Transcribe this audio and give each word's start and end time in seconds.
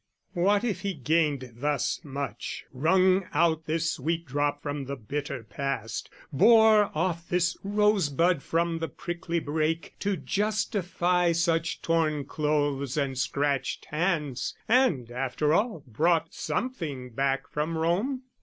What 0.33 0.63
if 0.63 0.81
he 0.81 0.95
gained 0.95 1.51
thus 1.57 1.99
much, 2.03 2.63
Wrung 2.73 3.27
out 3.35 3.67
this 3.67 3.91
sweet 3.91 4.25
drop 4.25 4.63
from 4.63 4.85
the 4.85 4.95
bitter 4.95 5.43
Past, 5.43 6.09
Bore 6.33 6.89
off 6.97 7.29
this 7.29 7.55
rose 7.63 8.09
bud 8.09 8.41
from 8.41 8.79
the 8.79 8.87
prickly 8.87 9.37
brake, 9.39 9.93
To 9.99 10.17
justify 10.17 11.33
such 11.33 11.83
torn 11.83 12.25
clothes 12.25 12.97
and 12.97 13.15
scratched 13.15 13.85
hands, 13.91 14.55
And, 14.67 15.11
after 15.11 15.53
all, 15.53 15.83
brought 15.85 16.33
something 16.33 17.11
back 17.11 17.47
from 17.47 17.77
Rome? 17.77 18.23